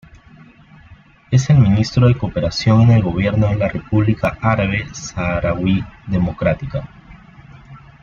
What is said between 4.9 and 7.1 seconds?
Saharaui Democrática.